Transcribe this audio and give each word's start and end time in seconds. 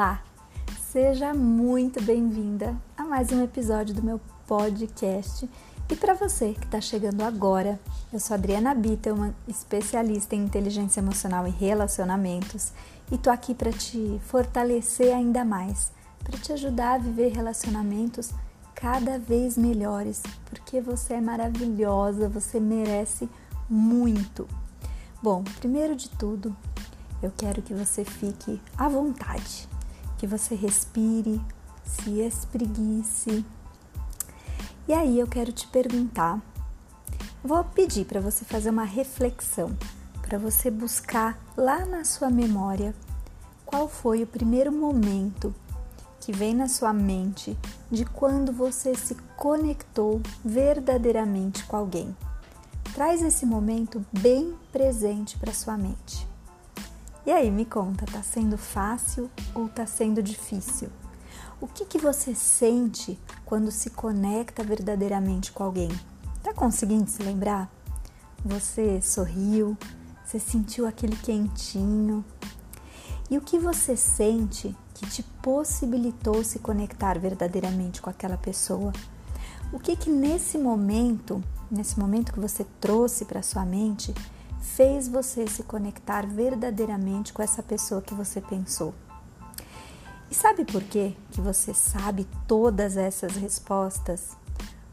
Olá, 0.00 0.22
seja 0.90 1.34
muito 1.34 2.02
bem-vinda 2.02 2.74
a 2.96 3.04
mais 3.04 3.30
um 3.32 3.44
episódio 3.44 3.94
do 3.94 4.02
meu 4.02 4.18
podcast. 4.46 5.46
E 5.90 5.94
para 5.94 6.14
você 6.14 6.54
que 6.54 6.64
está 6.64 6.80
chegando 6.80 7.20
agora, 7.20 7.78
eu 8.10 8.18
sou 8.18 8.32
Adriana 8.32 8.74
Bittelman, 8.74 9.34
especialista 9.46 10.34
em 10.34 10.42
inteligência 10.42 11.00
emocional 11.00 11.46
e 11.46 11.50
relacionamentos, 11.50 12.72
e 13.12 13.18
tô 13.18 13.28
aqui 13.28 13.54
para 13.54 13.70
te 13.74 14.18
fortalecer 14.24 15.14
ainda 15.14 15.44
mais, 15.44 15.92
para 16.24 16.38
te 16.38 16.50
ajudar 16.54 16.94
a 16.94 16.98
viver 16.98 17.34
relacionamentos 17.34 18.30
cada 18.74 19.18
vez 19.18 19.58
melhores, 19.58 20.22
porque 20.46 20.80
você 20.80 21.12
é 21.12 21.20
maravilhosa, 21.20 22.26
você 22.26 22.58
merece 22.58 23.28
muito. 23.68 24.48
Bom, 25.22 25.44
primeiro 25.58 25.94
de 25.94 26.08
tudo, 26.08 26.56
eu 27.22 27.30
quero 27.36 27.60
que 27.60 27.74
você 27.74 28.02
fique 28.02 28.58
à 28.78 28.88
vontade, 28.88 29.68
que 30.20 30.26
você 30.26 30.54
respire, 30.54 31.40
se 31.82 32.20
espreguice. 32.20 33.42
E 34.86 34.92
aí 34.92 35.18
eu 35.18 35.26
quero 35.26 35.50
te 35.50 35.66
perguntar, 35.66 36.42
vou 37.42 37.64
pedir 37.64 38.04
para 38.04 38.20
você 38.20 38.44
fazer 38.44 38.68
uma 38.68 38.84
reflexão, 38.84 39.74
para 40.20 40.36
você 40.36 40.70
buscar 40.70 41.42
lá 41.56 41.86
na 41.86 42.04
sua 42.04 42.28
memória 42.28 42.94
qual 43.64 43.88
foi 43.88 44.22
o 44.22 44.26
primeiro 44.26 44.70
momento 44.70 45.54
que 46.20 46.32
vem 46.32 46.54
na 46.54 46.68
sua 46.68 46.92
mente 46.92 47.56
de 47.90 48.04
quando 48.04 48.52
você 48.52 48.94
se 48.94 49.14
conectou 49.38 50.20
verdadeiramente 50.44 51.64
com 51.64 51.76
alguém. 51.76 52.14
Traz 52.92 53.22
esse 53.22 53.46
momento 53.46 54.04
bem 54.12 54.54
presente 54.70 55.38
para 55.38 55.54
sua 55.54 55.78
mente. 55.78 56.29
E 57.26 57.30
aí, 57.30 57.50
me 57.50 57.66
conta, 57.66 58.06
tá 58.06 58.22
sendo 58.22 58.56
fácil 58.56 59.30
ou 59.54 59.68
tá 59.68 59.84
sendo 59.86 60.22
difícil? 60.22 60.88
O 61.60 61.66
que, 61.66 61.84
que 61.84 61.98
você 61.98 62.34
sente 62.34 63.18
quando 63.44 63.70
se 63.70 63.90
conecta 63.90 64.64
verdadeiramente 64.64 65.52
com 65.52 65.62
alguém? 65.62 65.90
Tá 66.42 66.54
conseguindo 66.54 67.10
se 67.10 67.22
lembrar? 67.22 67.70
Você 68.42 69.02
sorriu, 69.02 69.76
você 70.24 70.38
sentiu 70.38 70.86
aquele 70.86 71.14
quentinho. 71.16 72.24
E 73.30 73.36
o 73.36 73.42
que 73.42 73.58
você 73.58 73.94
sente 73.94 74.74
que 74.94 75.06
te 75.06 75.22
possibilitou 75.22 76.42
se 76.42 76.58
conectar 76.58 77.18
verdadeiramente 77.18 78.00
com 78.00 78.08
aquela 78.08 78.38
pessoa? 78.38 78.92
O 79.70 79.78
que 79.78 79.94
que 79.94 80.08
nesse 80.08 80.56
momento, 80.56 81.44
nesse 81.70 82.00
momento 82.00 82.32
que 82.32 82.40
você 82.40 82.64
trouxe 82.80 83.26
para 83.26 83.42
sua 83.42 83.66
mente, 83.66 84.14
fez 84.60 85.08
você 85.08 85.46
se 85.46 85.62
conectar 85.62 86.26
verdadeiramente 86.26 87.32
com 87.32 87.42
essa 87.42 87.62
pessoa 87.62 88.02
que 88.02 88.14
você 88.14 88.40
pensou. 88.40 88.94
E 90.30 90.34
sabe 90.34 90.64
por 90.64 90.82
quê 90.82 91.14
que 91.32 91.40
você 91.40 91.74
sabe 91.74 92.26
todas 92.46 92.96
essas 92.96 93.34
respostas? 93.36 94.36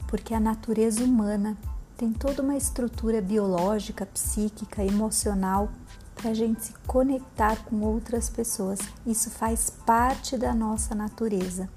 Porque 0.07 0.33
a 0.33 0.39
natureza 0.39 1.03
humana 1.03 1.55
tem 1.95 2.11
toda 2.11 2.41
uma 2.41 2.55
estrutura 2.55 3.21
biológica, 3.21 4.05
psíquica, 4.05 4.83
emocional 4.83 5.69
para 6.15 6.31
a 6.31 6.33
gente 6.33 6.65
se 6.65 6.73
conectar 6.87 7.63
com 7.65 7.81
outras 7.81 8.29
pessoas. 8.29 8.79
Isso 9.05 9.29
faz 9.29 9.69
parte 9.69 10.37
da 10.37 10.53
nossa 10.53 10.95
natureza. 10.95 11.69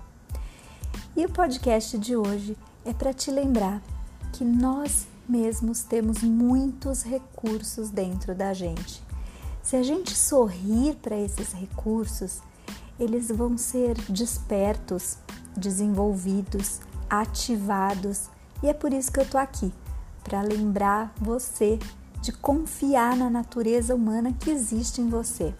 E 1.16 1.24
o 1.26 1.30
podcast 1.30 1.98
de 1.98 2.16
hoje 2.16 2.56
é 2.84 2.94
para 2.94 3.12
te 3.12 3.30
lembrar 3.30 3.82
que 4.32 4.44
nós 4.44 5.06
mesmos 5.30 5.82
temos 5.82 6.22
muitos 6.22 7.02
recursos 7.02 7.88
dentro 7.90 8.34
da 8.34 8.52
gente. 8.52 9.02
Se 9.62 9.76
a 9.76 9.82
gente 9.82 10.14
sorrir 10.16 10.96
para 10.96 11.16
esses 11.16 11.52
recursos, 11.52 12.40
eles 12.98 13.28
vão 13.28 13.56
ser 13.56 13.94
despertos, 14.08 15.16
desenvolvidos, 15.56 16.80
ativados, 17.08 18.28
e 18.62 18.68
é 18.68 18.74
por 18.74 18.92
isso 18.92 19.12
que 19.12 19.20
eu 19.20 19.28
tô 19.28 19.38
aqui 19.38 19.72
para 20.24 20.42
lembrar 20.42 21.12
você 21.18 21.78
de 22.20 22.32
confiar 22.32 23.16
na 23.16 23.30
natureza 23.30 23.94
humana 23.94 24.32
que 24.32 24.50
existe 24.50 25.00
em 25.00 25.08
você. 25.08 25.54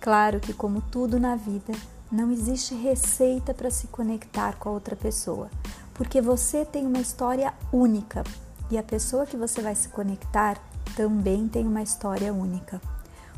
Claro 0.00 0.40
que, 0.40 0.54
como 0.54 0.80
tudo 0.80 1.20
na 1.20 1.36
vida, 1.36 1.74
não 2.10 2.30
existe 2.30 2.74
receita 2.74 3.52
para 3.52 3.70
se 3.70 3.86
conectar 3.88 4.56
com 4.56 4.70
a 4.70 4.72
outra 4.72 4.96
pessoa, 4.96 5.50
porque 5.92 6.20
você 6.20 6.64
tem 6.64 6.86
uma 6.86 7.00
história 7.00 7.52
única 7.70 8.24
e 8.70 8.78
a 8.78 8.82
pessoa 8.82 9.26
que 9.26 9.36
você 9.36 9.60
vai 9.60 9.74
se 9.74 9.88
conectar 9.88 10.56
também 10.96 11.48
tem 11.48 11.66
uma 11.66 11.82
história 11.82 12.32
única. 12.32 12.80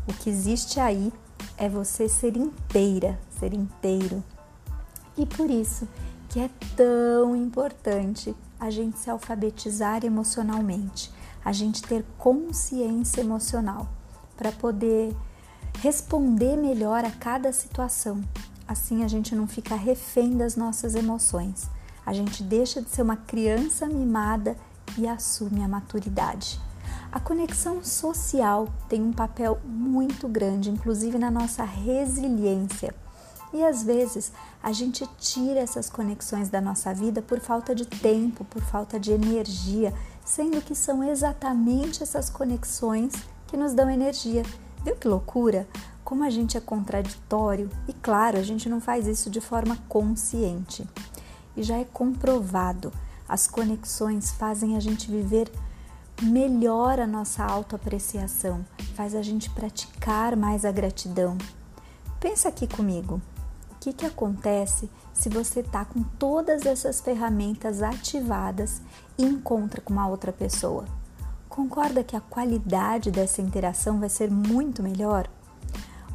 O 0.07 0.13
que 0.13 0.29
existe 0.29 0.79
aí 0.79 1.13
é 1.57 1.69
você 1.69 2.09
ser 2.09 2.37
inteira, 2.37 3.19
ser 3.39 3.55
inteiro. 3.55 4.23
E 5.17 5.25
por 5.25 5.51
isso 5.51 5.89
que 6.29 6.41
é 6.41 6.51
tão 6.77 7.37
importante 7.37 8.35
a 8.59 8.71
gente 8.71 8.99
se 8.99 9.11
alfabetizar 9.11 10.05
emocionalmente, 10.05 11.13
a 11.45 11.53
gente 11.53 11.83
ter 11.83 12.05
consciência 12.19 13.21
emocional 13.21 13.89
para 14.37 14.53
poder 14.53 15.15
responder 15.81 16.57
melhor 16.57 17.05
a 17.05 17.11
cada 17.11 17.53
situação. 17.53 18.23
Assim 18.67 19.05
a 19.05 19.09
gente 19.09 19.35
não 19.35 19.47
fica 19.47 19.75
refém 19.75 20.37
das 20.37 20.57
nossas 20.57 20.95
emoções. 20.95 21.69
A 22.05 22.13
gente 22.13 22.43
deixa 22.43 22.81
de 22.81 22.89
ser 22.91 23.03
uma 23.03 23.17
criança 23.17 23.87
mimada 23.87 24.57
e 24.99 25.07
assume 25.07 25.63
a 25.63 25.69
maturidade. 25.69 26.61
A 27.11 27.21
conexão 27.21 27.85
social 27.85 28.69
tem 28.89 29.03
um 29.03 29.13
papel 29.13 29.61
muito 29.65 30.27
grande, 30.27 30.71
inclusive 30.71 31.19
na 31.19 31.31
nossa 31.31 31.63
resiliência. 31.63 32.95
E 33.53 33.63
às 33.63 33.83
vezes 33.83 34.33
a 34.63 34.73
gente 34.73 35.07
tira 35.19 35.61
essas 35.61 35.91
conexões 35.91 36.49
da 36.49 36.61
nossa 36.61 36.95
vida 36.95 37.21
por 37.21 37.39
falta 37.39 37.75
de 37.75 37.85
tempo, 37.85 38.45
por 38.47 38.63
falta 38.63 38.99
de 38.99 39.13
energia, 39.13 39.93
sendo 40.25 40.63
que 40.63 40.75
são 40.75 41.05
exatamente 41.05 42.03
essas 42.03 42.31
conexões 42.31 43.13
que 43.47 43.59
nos 43.59 43.75
dão 43.75 43.91
energia. 43.91 44.43
Viu 44.83 44.97
que 44.97 45.07
loucura? 45.07 45.69
Como 46.03 46.25
a 46.25 46.31
gente 46.31 46.57
é 46.57 46.61
contraditório 46.61 47.71
e, 47.87 47.93
claro, 47.93 48.39
a 48.39 48.43
gente 48.43 48.69
não 48.69 48.81
faz 48.81 49.07
isso 49.07 49.29
de 49.29 49.41
forma 49.41 49.77
consciente. 49.89 50.89
E 51.55 51.63
já 51.63 51.77
é 51.77 51.85
comprovado 51.85 52.91
as 53.29 53.47
conexões 53.47 54.33
fazem 54.33 54.77
a 54.77 54.81
gente 54.81 55.11
viver 55.11 55.51
melhor 56.23 57.01
a 57.01 57.07
nossa 57.07 57.45
autoapreciação, 57.45 58.65
faz 58.95 59.15
a 59.15 59.23
gente 59.23 59.51
praticar 59.51 60.37
mais 60.37 60.65
a 60.65 60.71
gratidão. 60.71 61.37
Pensa 62.21 62.49
aqui 62.49 62.67
comigo. 62.67 63.21
O 63.71 63.75
que, 63.83 63.93
que 63.93 64.07
acontece 64.07 64.89
se 65.13 65.29
você 65.29 65.61
está 65.61 65.85
com 65.85 66.03
todas 66.03 66.67
essas 66.67 67.01
ferramentas 67.01 67.83
ativadas 67.83 68.81
e 69.19 69.25
encontra 69.25 69.81
com 69.81 69.93
uma 69.93 70.07
outra 70.07 70.33
pessoa? 70.33 70.85
Concorda 71.49 72.05
que 72.05 72.17
a 72.17 72.21
qualidade 72.21 73.11
dessa 73.11 73.43
interação 73.43 73.99
vai 73.99 74.09
ser 74.09 74.31
muito 74.31 74.83
melhor? 74.83 75.29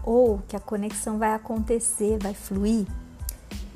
Ou 0.02 0.42
que 0.48 0.56
a 0.56 0.60
conexão 0.60 1.18
vai 1.18 1.34
acontecer, 1.34 2.18
vai 2.20 2.34
fluir? 2.34 2.88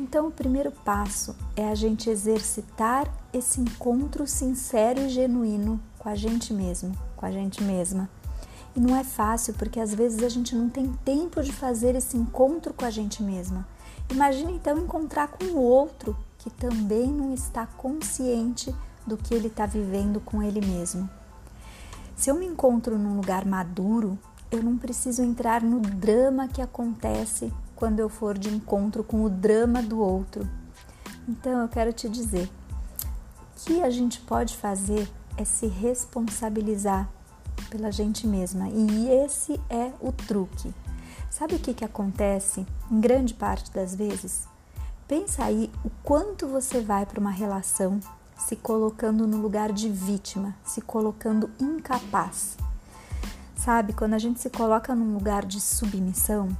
Então, 0.01 0.29
o 0.29 0.31
primeiro 0.31 0.71
passo 0.71 1.35
é 1.55 1.69
a 1.69 1.75
gente 1.75 2.09
exercitar 2.09 3.07
esse 3.31 3.61
encontro 3.61 4.25
sincero 4.25 4.99
e 4.99 5.09
genuíno 5.09 5.79
com 5.99 6.09
a 6.09 6.15
gente 6.15 6.51
mesmo, 6.51 6.97
com 7.15 7.23
a 7.23 7.31
gente 7.31 7.63
mesma. 7.63 8.09
E 8.75 8.79
não 8.79 8.95
é 8.95 9.03
fácil 9.03 9.53
porque 9.53 9.79
às 9.79 9.93
vezes 9.93 10.23
a 10.23 10.27
gente 10.27 10.55
não 10.55 10.69
tem 10.69 10.91
tempo 11.05 11.43
de 11.43 11.53
fazer 11.53 11.93
esse 11.95 12.17
encontro 12.17 12.73
com 12.73 12.83
a 12.83 12.89
gente 12.89 13.21
mesma. 13.21 13.67
Imagine 14.09 14.53
então 14.53 14.75
encontrar 14.79 15.27
com 15.27 15.45
o 15.45 15.61
outro 15.61 16.17
que 16.39 16.49
também 16.49 17.05
não 17.05 17.31
está 17.31 17.67
consciente 17.67 18.73
do 19.05 19.15
que 19.15 19.35
ele 19.35 19.47
está 19.49 19.67
vivendo 19.67 20.19
com 20.19 20.41
ele 20.41 20.65
mesmo. 20.65 21.07
Se 22.15 22.31
eu 22.31 22.35
me 22.35 22.47
encontro 22.47 22.97
num 22.97 23.15
lugar 23.15 23.45
maduro, 23.45 24.17
eu 24.49 24.63
não 24.63 24.79
preciso 24.79 25.21
entrar 25.21 25.61
no 25.61 25.79
drama 25.79 26.47
que 26.47 26.61
acontece 26.61 27.53
quando 27.81 27.99
eu 27.99 28.09
for 28.09 28.37
de 28.37 28.47
encontro 28.47 29.03
com 29.03 29.23
o 29.23 29.29
drama 29.29 29.81
do 29.81 29.99
outro. 29.99 30.47
Então 31.27 31.63
eu 31.63 31.67
quero 31.67 31.91
te 31.91 32.07
dizer: 32.07 32.47
o 32.47 33.65
que 33.65 33.81
a 33.81 33.89
gente 33.89 34.21
pode 34.21 34.55
fazer 34.55 35.09
é 35.35 35.43
se 35.43 35.65
responsabilizar 35.65 37.09
pela 37.71 37.91
gente 37.91 38.27
mesma, 38.27 38.69
e 38.69 39.09
esse 39.09 39.59
é 39.67 39.91
o 39.99 40.11
truque. 40.11 40.71
Sabe 41.27 41.55
o 41.55 41.59
que, 41.59 41.73
que 41.73 41.83
acontece 41.83 42.67
em 42.91 43.01
grande 43.01 43.33
parte 43.33 43.71
das 43.71 43.95
vezes? 43.95 44.47
Pensa 45.07 45.45
aí 45.45 45.71
o 45.83 45.89
quanto 46.03 46.47
você 46.47 46.81
vai 46.81 47.03
para 47.07 47.19
uma 47.19 47.31
relação 47.31 47.99
se 48.37 48.55
colocando 48.55 49.25
no 49.25 49.37
lugar 49.37 49.71
de 49.71 49.89
vítima, 49.89 50.55
se 50.63 50.81
colocando 50.81 51.49
incapaz. 51.59 52.57
Sabe, 53.55 53.93
quando 53.93 54.13
a 54.13 54.19
gente 54.19 54.39
se 54.39 54.51
coloca 54.51 54.93
num 54.93 55.15
lugar 55.15 55.45
de 55.45 55.59
submissão, 55.59 56.55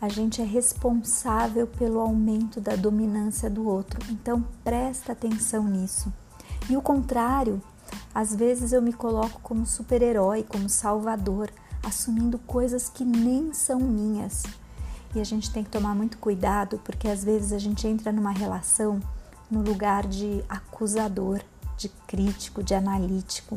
a 0.00 0.08
gente 0.08 0.42
é 0.42 0.44
responsável 0.44 1.66
pelo 1.66 2.00
aumento 2.00 2.60
da 2.60 2.76
dominância 2.76 3.48
do 3.48 3.66
outro. 3.66 4.00
Então 4.10 4.44
presta 4.62 5.12
atenção 5.12 5.64
nisso. 5.64 6.12
E 6.68 6.76
o 6.76 6.82
contrário, 6.82 7.62
às 8.14 8.34
vezes 8.34 8.72
eu 8.72 8.82
me 8.82 8.92
coloco 8.92 9.40
como 9.42 9.64
super-herói, 9.64 10.42
como 10.42 10.68
salvador, 10.68 11.50
assumindo 11.82 12.38
coisas 12.38 12.88
que 12.88 13.04
nem 13.04 13.52
são 13.52 13.80
minhas. 13.80 14.42
e 15.14 15.20
a 15.20 15.24
gente 15.24 15.50
tem 15.50 15.64
que 15.64 15.70
tomar 15.70 15.94
muito 15.94 16.18
cuidado 16.18 16.78
porque 16.84 17.08
às 17.08 17.24
vezes 17.24 17.52
a 17.52 17.58
gente 17.58 17.86
entra 17.86 18.12
numa 18.12 18.32
relação 18.32 19.00
no 19.50 19.62
lugar 19.62 20.06
de 20.06 20.44
acusador, 20.48 21.40
de 21.78 21.88
crítico, 22.06 22.62
de 22.62 22.74
analítico. 22.74 23.56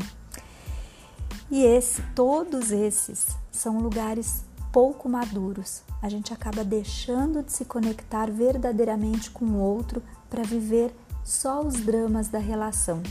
E 1.51 1.63
esse, 1.63 2.01
todos 2.15 2.71
esses 2.71 3.27
são 3.51 3.79
lugares 3.79 4.43
pouco 4.71 5.09
maduros. 5.09 5.81
A 6.01 6.09
gente 6.09 6.33
acaba 6.33 6.63
deixando 6.63 7.43
de 7.43 7.51
se 7.51 7.65
conectar 7.65 8.29
verdadeiramente 8.29 9.29
com 9.31 9.45
o 9.45 9.59
outro 9.59 10.01
para 10.29 10.43
viver 10.43 10.95
só 11.23 11.61
os 11.61 11.75
dramas 11.75 12.27
da 12.27 12.39
relação. 12.39 13.01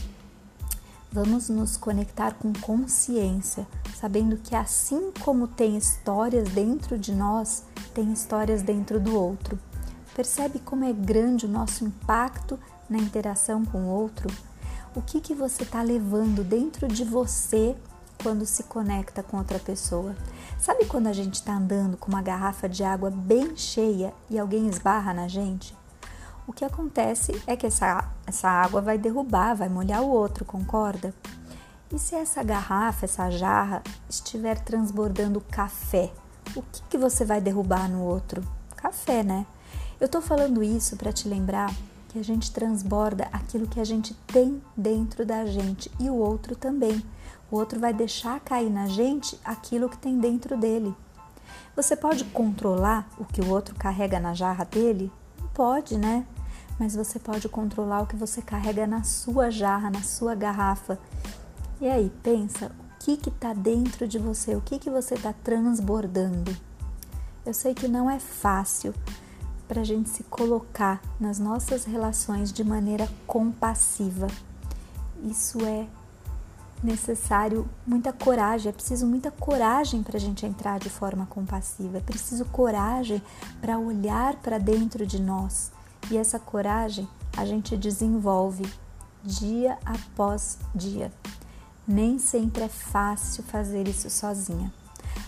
Vamos 1.11 1.49
nos 1.49 1.77
conectar 1.77 2.35
com 2.35 2.53
consciência, 2.53 3.67
sabendo 3.99 4.37
que 4.37 4.55
assim 4.55 5.11
como 5.25 5.49
tem 5.49 5.77
histórias 5.77 6.49
dentro 6.51 6.99
de 6.99 7.15
nós, 7.15 7.65
tem 7.95 8.13
histórias 8.13 8.61
dentro 8.61 9.01
do 9.01 9.17
outro. 9.17 9.59
Percebe 10.15 10.59
como 10.59 10.85
é 10.85 10.93
grande 10.93 11.47
o 11.47 11.49
nosso 11.49 11.85
impacto 11.85 12.59
na 12.91 12.99
interação 12.99 13.65
com 13.65 13.85
o 13.85 13.89
outro? 13.89 14.29
O 14.95 15.01
que, 15.01 15.21
que 15.21 15.35
você 15.35 15.63
está 15.63 15.81
levando 15.81 16.45
dentro 16.45 16.89
de 16.89 17.05
você 17.05 17.77
quando 18.23 18.45
se 18.45 18.65
conecta 18.65 19.23
com 19.23 19.39
outra 19.39 19.59
pessoa? 19.59 20.15
Sabe 20.59 20.85
quando 20.87 21.07
a 21.07 21.13
gente 21.13 21.35
está 21.35 21.55
andando 21.55 21.97
com 21.97 22.11
uma 22.11 22.23
garrafa 22.23 22.69
de 22.69 22.83
água 22.83 23.11
bem 23.11 23.57
cheia 23.57 24.13
e 24.29 24.39
alguém 24.39 24.69
esbarra 24.69 25.15
na 25.15 25.29
gente? 25.29 25.77
O 26.47 26.53
que 26.53 26.65
acontece 26.65 27.41
é 27.47 27.57
que 27.57 27.67
essa, 27.67 28.11
essa 28.27 28.49
água 28.49 28.81
vai 28.81 28.99
derrubar, 28.99 29.55
vai 29.55 29.69
molhar 29.69 30.03
o 30.03 30.09
outro, 30.09 30.45
concorda? 30.45 31.15
E 31.93 31.99
se 31.99 32.15
essa 32.15 32.43
garrafa, 32.43 33.05
essa 33.05 33.31
jarra 33.31 33.83
estiver 34.09 34.59
transbordando 34.59 35.41
café, 35.41 36.11
o 36.57 36.63
que, 36.63 36.83
que 36.91 36.99
você 36.99 37.25
vai 37.25 37.41
derrubar 37.41 37.89
no 37.89 38.03
outro? 38.03 38.43
Café, 38.77 39.23
né? 39.23 39.47
Eu 40.01 40.09
tô 40.09 40.21
falando 40.21 40.63
isso 40.63 40.97
para 40.97 41.13
te 41.13 41.29
lembrar 41.29 41.71
que 42.09 42.19
a 42.19 42.25
gente 42.25 42.51
transborda 42.51 43.29
aquilo 43.33 43.67
que 43.67 43.81
a 43.81 43.85
gente 43.85 44.15
tem 44.27 44.63
dentro 44.77 45.27
da 45.27 45.45
gente 45.45 45.91
e 46.01 46.09
o 46.09 46.15
outro 46.15 46.57
também. 46.57 47.03
O 47.51 47.57
outro 47.57 47.81
vai 47.81 47.93
deixar 47.93 48.41
cair 48.41 48.71
na 48.71 48.87
gente 48.87 49.39
aquilo 49.45 49.89
que 49.89 49.97
tem 49.97 50.19
dentro 50.19 50.57
dele. 50.57 50.95
Você 51.75 51.97
pode 51.97 52.25
controlar 52.25 53.09
o 53.19 53.25
que 53.25 53.41
o 53.41 53.49
outro 53.51 53.75
carrega 53.75 54.19
na 54.19 54.35
jarra 54.35 54.65
dele? 54.65 55.11
Pode, 55.55 55.97
né? 55.97 56.27
Mas 56.79 56.95
você 56.95 57.19
pode 57.19 57.49
controlar 57.49 58.03
o 58.03 58.07
que 58.07 58.17
você 58.17 58.43
carrega 58.43 58.87
na 58.87 59.03
sua 59.03 59.51
jarra, 59.51 59.91
na 59.91 60.03
sua 60.03 60.35
garrafa. 60.35 60.99
E 61.81 61.89
aí, 61.89 62.13
pensa, 62.23 62.67
o 62.67 62.99
que 62.99 63.17
que 63.17 63.31
tá 63.31 63.53
dentro 63.53 64.07
de 64.07 64.19
você? 64.19 64.55
O 64.55 64.61
que 64.61 64.79
que 64.79 64.91
você 64.91 65.15
está 65.15 65.33
transbordando? 65.33 66.57
Eu 67.47 67.55
sei 67.55 67.75
que 67.75 67.89
não 67.89 68.11
é 68.11 68.19
fácil 68.19 68.93
para 69.67 69.83
a 69.83 69.85
gente 69.85 70.09
se 70.11 70.23
colocar 70.25 71.01
nas 71.19 71.39
nossas 71.39 71.85
relações 71.85 72.53
de 72.53 72.65
maneira 72.65 73.09
compassiva. 73.27 74.27
Isso 75.23 75.65
é 75.65 75.87
necessário 76.83 77.69
muita 77.87 78.13
coragem, 78.13 78.71
é 78.71 78.73
preciso 78.73 79.07
muita 79.07 79.31
coragem 79.31 80.03
para 80.03 80.17
a 80.17 80.21
gente 80.21 80.47
entrar 80.47 80.79
de 80.79 80.89
forma 80.89 81.27
compassiva, 81.27 81.99
é 81.99 82.01
preciso 82.01 82.45
coragem 82.47 83.23
para 83.61 83.79
olhar 83.79 84.37
para 84.37 84.59
dentro 84.59 85.07
de 85.07 85.21
nós 85.21 85.73
e 86.11 86.17
essa 86.17 86.39
coragem 86.39 87.09
a 87.37 87.45
gente 87.45 87.77
desenvolve 87.77 88.65
dia 89.23 89.79
após 89.85 90.59
dia. 90.75 91.13
Nem 91.87 92.19
sempre 92.19 92.65
é 92.65 92.69
fácil 92.69 93.43
fazer 93.45 93.89
isso 93.89 94.09
sozinha. 94.11 94.73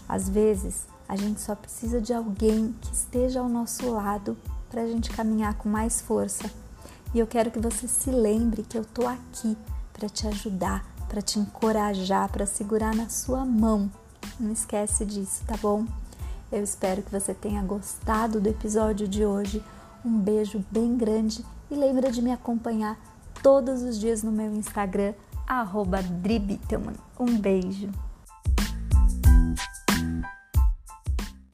Às 0.08 0.28
vezes 0.28 0.86
a 1.08 1.16
gente 1.16 1.40
só 1.40 1.54
precisa 1.54 2.00
de 2.00 2.12
alguém 2.12 2.74
que 2.80 2.94
esteja 2.94 3.40
ao 3.40 3.48
nosso 3.48 3.90
lado 3.90 4.36
para 4.70 4.82
a 4.82 4.86
gente 4.86 5.10
caminhar 5.10 5.54
com 5.54 5.68
mais 5.68 6.00
força. 6.00 6.50
E 7.12 7.18
eu 7.18 7.26
quero 7.26 7.50
que 7.50 7.58
você 7.58 7.88
se 7.88 8.10
lembre 8.10 8.62
que 8.62 8.78
eu 8.78 8.82
estou 8.82 9.08
aqui 9.08 9.56
para 9.92 10.08
te 10.08 10.26
ajudar, 10.28 10.84
para 11.10 11.20
te 11.20 11.40
encorajar, 11.40 12.28
para 12.30 12.46
segurar 12.46 12.94
na 12.94 13.08
sua 13.08 13.44
mão. 13.44 13.90
Não 14.38 14.52
esquece 14.52 15.04
disso, 15.04 15.42
tá 15.44 15.56
bom? 15.60 15.84
Eu 16.52 16.62
espero 16.62 17.02
que 17.02 17.10
você 17.10 17.34
tenha 17.34 17.62
gostado 17.62 18.40
do 18.40 18.48
episódio 18.48 19.08
de 19.08 19.26
hoje. 19.26 19.62
Um 20.04 20.18
beijo 20.18 20.64
bem 20.70 20.96
grande 20.96 21.44
e 21.68 21.74
lembra 21.74 22.12
de 22.12 22.22
me 22.22 22.32
acompanhar 22.32 22.96
todos 23.42 23.82
os 23.82 23.98
dias 23.98 24.22
no 24.22 24.30
meu 24.30 24.54
Instagram, 24.54 25.12
arroba 25.46 25.98
Um 27.18 27.36
beijo! 27.36 28.09